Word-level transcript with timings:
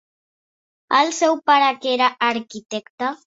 El 0.99 1.11
seu 1.17 1.37
pare 1.51 1.69
que 1.83 1.93
era 1.99 2.09
arquitecte. 2.31 3.15